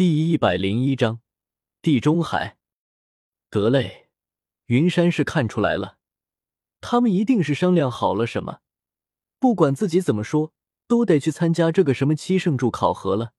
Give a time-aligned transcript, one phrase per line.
[0.00, 1.20] 第一百零一章，
[1.82, 2.56] 地中海。
[3.50, 4.08] 得嘞，
[4.64, 5.98] 云山是看出来了，
[6.80, 8.60] 他们一定是商量好了什么，
[9.38, 10.54] 不管自己怎么说，
[10.86, 13.34] 都得去参加这个什么七圣柱考核了。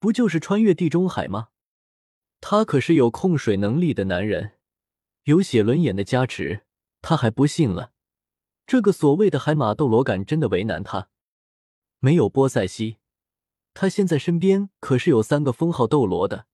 [0.00, 1.50] 不就是穿越地中海吗？
[2.40, 4.54] 他可是有控水能力的男人，
[5.22, 6.64] 有写轮眼的加持，
[7.02, 7.92] 他还不信了。
[8.66, 11.08] 这个所谓的海马斗罗敢真的为难他？
[12.00, 12.96] 没有波塞西。
[13.74, 16.46] 他现在身边可是有三个封号斗罗的，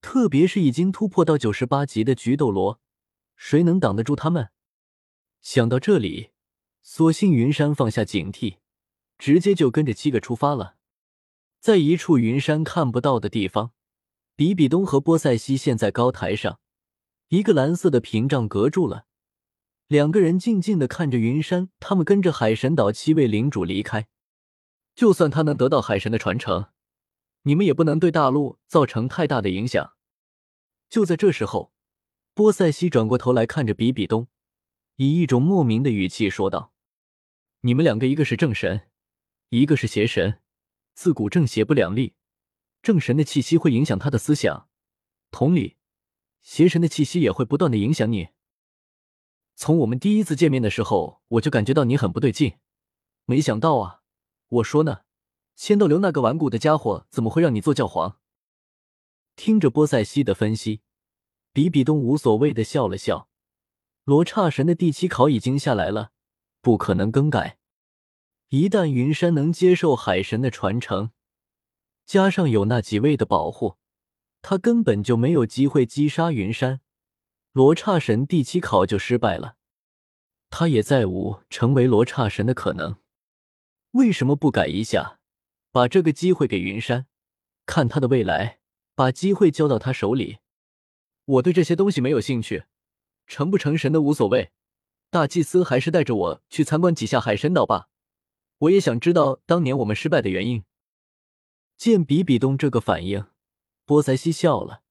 [0.00, 2.80] 特别是已经突破到九十八级的菊斗罗，
[3.36, 4.48] 谁能挡得住他们？
[5.42, 6.30] 想到这里，
[6.82, 8.56] 索性云山放下警惕，
[9.18, 10.76] 直接就跟着七个出发了。
[11.60, 13.72] 在一处云山看不到的地方，
[14.34, 16.60] 比比东和波塞西现在高台上，
[17.28, 19.04] 一个蓝色的屏障隔住了，
[19.86, 24.08] 两个人静静的看着云山，他们跟着海神岛七位领主离开。
[24.98, 26.72] 就算他能得到海神的传承，
[27.42, 29.94] 你们也不能对大陆造成太大的影响。
[30.90, 31.72] 就在这时候，
[32.34, 34.26] 波塞西转过头来看着比比东，
[34.96, 36.72] 以一种莫名的语气说道
[37.62, 38.88] ：“你们两个，一个是正神，
[39.50, 40.40] 一个是邪神，
[40.94, 42.16] 自古正邪不两立。
[42.82, 44.68] 正神的气息会影响他的思想，
[45.30, 45.76] 同理，
[46.42, 48.30] 邪神的气息也会不断的影响你。
[49.54, 52.58] 从我们第一次见面的时候，我就感觉到你很不对劲，
[53.26, 53.94] 没想到啊。”
[54.48, 55.00] 我说呢，
[55.56, 58.18] 千道流那个顽固的家伙怎么会让你做教皇？
[59.36, 60.80] 听着波塞西的分析，
[61.52, 63.28] 比比东无所谓的笑了笑。
[64.04, 66.12] 罗刹神的第七考已经下来了，
[66.62, 67.58] 不可能更改。
[68.48, 71.10] 一旦云山能接受海神的传承，
[72.06, 73.76] 加上有那几位的保护，
[74.40, 76.80] 他根本就没有机会击杀云山。
[77.52, 79.56] 罗刹神第七考就失败了，
[80.48, 82.96] 他也再无成为罗刹神的可能。
[83.92, 85.18] 为什么不改一下，
[85.72, 87.06] 把这个机会给云山，
[87.64, 88.60] 看他的未来，
[88.94, 90.38] 把机会交到他手里？
[91.24, 92.64] 我对这些东西没有兴趣，
[93.26, 94.50] 成不成神的无所谓。
[95.10, 97.88] 大祭司还是带着我去参观几下海神岛吧，
[98.58, 100.64] 我也想知道当年我们失败的原因。
[101.78, 103.24] 见比比东这个反应，
[103.86, 104.82] 波塞西笑了。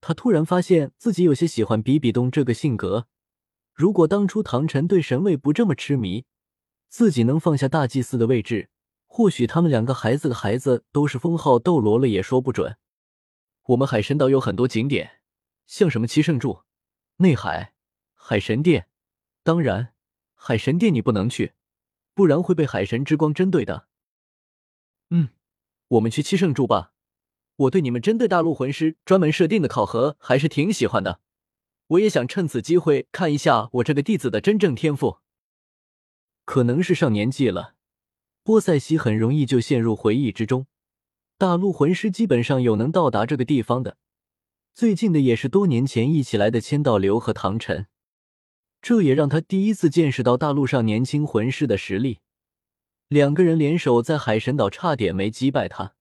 [0.00, 3.08] 他突然发现自己有些喜欢比比东这个性格。
[3.74, 6.24] 如果当初唐晨对神位不这么痴迷，
[6.96, 8.70] 自己能放下大祭司的位置，
[9.04, 12.78] 或许他们两个孩子的孩子都是封号斗罗了，也说不准。
[13.64, 15.20] 我们海神岛有很多景点，
[15.66, 16.62] 像什么七圣柱、
[17.18, 17.74] 内海、
[18.14, 18.86] 海神殿。
[19.42, 19.92] 当然，
[20.34, 21.52] 海神殿你不能去，
[22.14, 23.88] 不然会被海神之光针对的。
[25.10, 25.28] 嗯，
[25.88, 26.94] 我们去七圣柱吧。
[27.56, 31.20] 我对你们针对大陆魂师专门设定的考核还是挺喜欢的。
[31.88, 35.18] 我也想趁此机会看一下我这个弟子的真正天赋。
[36.46, 37.74] 可能是上年纪了，
[38.42, 40.66] 波塞西很容易就陷入回忆之中。
[41.36, 43.98] 大陆魂师基本上有能到达这个地方的，
[44.72, 47.88] 最近的也是多年前一起来的千道流和唐晨。
[48.80, 52.20] 这也让他第一次见识到大陆上年轻魂师的实力。
[53.08, 55.94] 两个人联手在海神岛，差点没击败他。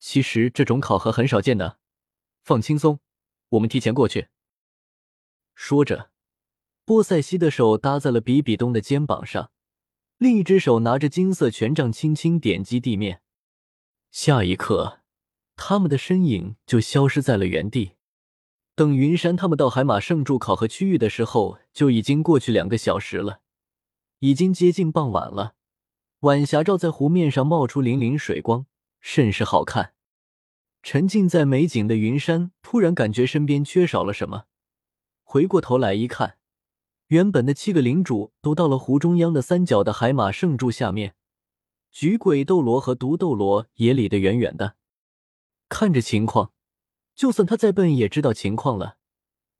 [0.00, 1.78] 其实这种考核很少见的，
[2.42, 2.98] 放轻松，
[3.50, 4.26] 我们提前过去。
[5.54, 6.11] 说着。
[6.84, 9.52] 波塞西的手搭在了比比东的肩膀上，
[10.18, 13.22] 另一只手拿着金色权杖，轻轻点击地面。
[14.10, 15.00] 下一刻，
[15.54, 17.92] 他们的身影就消失在了原地。
[18.74, 23.42] 等云山他们到海马圣柱考核区域的时候，就已经过去两个小时了，
[24.18, 25.54] 已经接近傍晚了。
[26.20, 28.66] 晚霞照在湖面上，冒出粼粼水光，
[29.00, 29.94] 甚是好看。
[30.82, 34.46] 沉浸在美景的云山突然感觉身边缺少了什么，
[35.22, 36.38] 回过头来一看。
[37.12, 41.14] 原本的七个领主都到了湖中央的三角的海马圣柱下面，
[41.90, 44.76] 菊鬼斗罗和毒斗罗也离得远远的，
[45.68, 46.52] 看着情况，
[47.14, 48.96] 就算他再笨也知道情况了。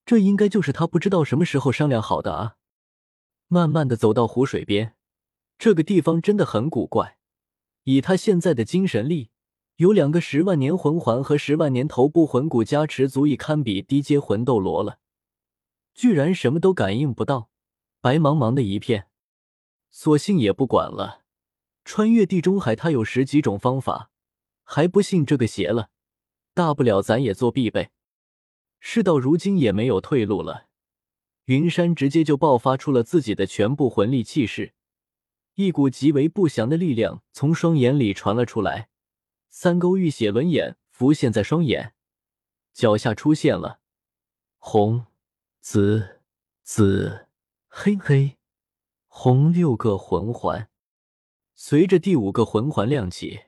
[0.06, 2.54] 这应该就是他不知道什么时候商量好的啊！
[3.48, 4.94] 慢慢的走到湖水边，
[5.58, 7.18] 这个地方真的很古怪。
[7.84, 9.28] 以他现在的精神力，
[9.76, 15.00] 有两个十万年魂环和十万年头部魂骨加持，足以堪比低阶魂斗罗了。
[15.94, 17.50] 居然什么都感应不到，
[18.00, 19.08] 白茫茫的一片。
[19.90, 21.24] 索性也不管了，
[21.84, 24.10] 穿越地中海，他有十几种方法，
[24.64, 25.90] 还不信这个邪了？
[26.54, 27.90] 大不了咱也做必备。
[28.80, 30.68] 事到如今也没有退路了，
[31.44, 34.74] 云山直接就爆发出了自己的全部魂力气势，
[35.54, 38.88] 一股极为不祥的力量从双眼里传了出来，
[39.50, 41.94] 三勾玉血轮眼浮现在双眼，
[42.72, 43.80] 脚下出现了
[44.58, 45.06] 红。
[45.64, 46.20] 紫、
[46.64, 47.28] 紫、
[47.68, 48.36] 黑、黑、
[49.06, 50.68] 红六个魂环，
[51.54, 53.42] 随着第五个魂环亮起，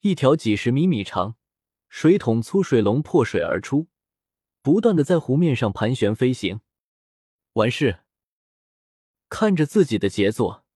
[0.00, 1.36] 一条几十米米长、
[1.88, 3.88] 水桶粗水龙破水而出，
[4.60, 6.60] 不断的在湖面上盘旋飞行。
[7.54, 8.00] 完事。
[9.30, 10.66] 看着自己的杰作，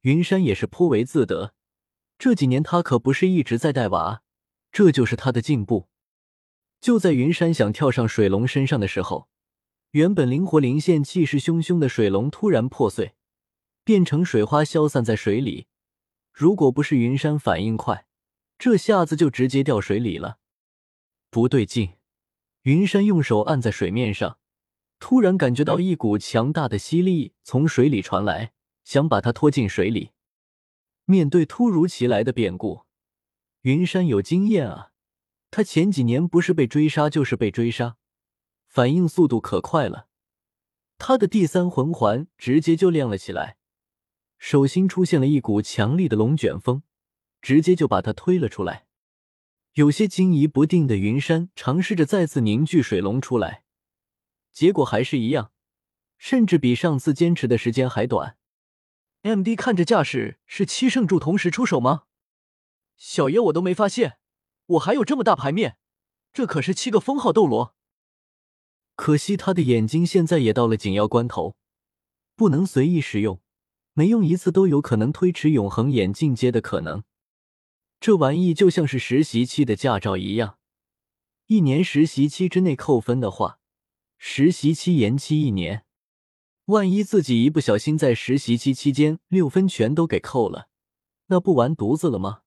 [0.00, 1.54] 云山也是颇为自得。
[2.18, 4.24] 这几年他可不是一直在带娃，
[4.72, 5.88] 这就是他的进步。
[6.80, 9.28] 就在云山想跳上水龙身上的时候，
[9.94, 13.14] 原本灵活灵现、气势汹汹的水龙突然破碎，
[13.84, 15.68] 变成水花消散在水里。
[16.32, 18.08] 如果不是云山反应快，
[18.58, 20.38] 这下子就直接掉水里了。
[21.30, 21.92] 不对劲，
[22.62, 24.38] 云山用手按在水面上。
[24.98, 28.52] 突然感觉到一股强大的吸力从水里传来，
[28.82, 30.10] 想把他拖进水里。
[31.04, 32.82] 面对突如其来的变故，
[33.60, 34.90] 云山有经验啊，
[35.52, 37.96] 他前几年不是被追杀就是被追杀，
[38.74, 40.08] 反应速度可快了。
[40.98, 43.56] 他的第三魂环直接就亮了起来，
[44.36, 46.82] 手心出现了一股强力的龙卷风，
[47.40, 48.88] 直接就把他推了出来。
[49.74, 53.62] 有些惊疑不定的云山尝试着再次凝聚水龙出来。
[54.50, 55.52] 结果还是一样，
[56.18, 58.36] 甚至比上次坚持的时间还短。
[59.22, 62.06] M D 看这架势，是七圣柱同时出手吗？
[62.96, 64.18] 小爷我都没发现，
[64.66, 65.76] 我还有这么大牌面，
[66.32, 67.76] 这可是七个封号斗罗。
[68.96, 71.56] 可惜他的眼睛现在也到了紧要关头，
[72.36, 73.40] 不能随意使用，
[73.92, 77.04] 每用一次都有可能推迟永恒眼进阶的可能。
[78.00, 80.58] 这玩意就像是实习期的驾照一样，
[81.46, 83.58] 一年实习期之内扣分的话。
[84.16, 85.84] 实习期延期一年，
[86.66, 90.68] 万一自己一不小心在实习期期间六分全都给扣了，
[91.26, 92.42] 那不完犊子了吗？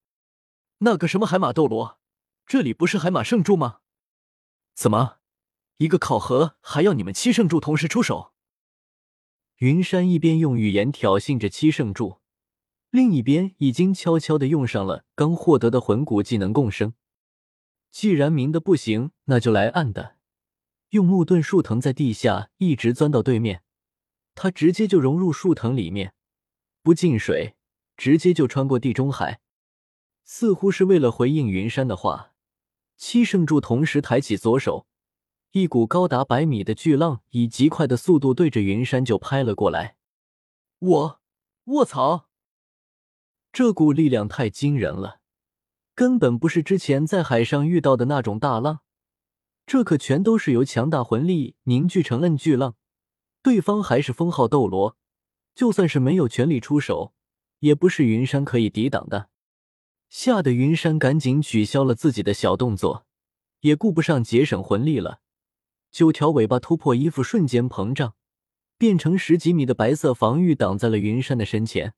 [0.79, 1.99] 那个什么海马斗罗，
[2.47, 3.79] 这里不是海马圣柱吗？
[4.73, 5.16] 怎么，
[5.77, 8.33] 一个考核还要你们七圣柱同时出手？
[9.57, 12.17] 云山一边用语言挑衅着七圣柱，
[12.89, 16.93] 另一边已经悄悄的用上了刚获得的魂骨技能共生。
[17.91, 20.17] 既然明的不行，那就来暗的。
[20.89, 23.61] 用木盾树藤在地下一直钻到对面，
[24.33, 26.15] 他直接就融入树藤里面，
[26.81, 27.55] 不进水，
[27.95, 29.41] 直接就穿过地中海。
[30.23, 32.33] 似乎是为了回应云山的话，
[32.95, 34.86] 七圣柱同时抬起左手，
[35.51, 39.95] 一股高达百米的巨浪以极快的速度对着云山就拍了过来。
[40.79, 41.21] 我，
[41.65, 42.27] 卧槽！
[43.51, 45.19] 这股力量太惊人了，
[45.95, 48.81] 根本不是之前在海上遇到的那种大浪。
[49.65, 52.75] 这可全都是由强大魂力凝聚成摁巨浪，
[53.41, 54.95] 对方还是封号斗罗，
[55.55, 57.13] 就算是没有全力出手，
[57.59, 59.29] 也不是云山可以抵挡的。
[60.09, 63.05] 吓得云山赶紧取消了自己的小动作，
[63.61, 65.19] 也顾不上节省魂力了。
[65.97, 68.13] 九条尾巴突破衣服，瞬间膨胀，
[68.77, 71.95] 变成十几米的白色防御挡在了云山的身前。